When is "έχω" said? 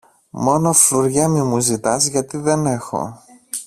2.65-3.23